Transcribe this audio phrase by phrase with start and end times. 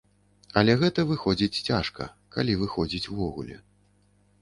[0.61, 2.09] Але гэта выходзіць цяжка,
[2.39, 3.65] калі выходзіць увогуле.